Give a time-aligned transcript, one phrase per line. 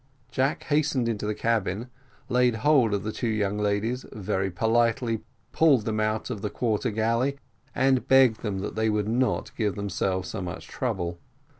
[0.31, 1.87] Jack hastened into the cabin,
[2.27, 6.89] laid hold of the two young ladies, very politely pulled them out of the quarter
[6.89, 7.37] gallery,
[7.75, 11.19] and begged that they would not give themselves so much trouble.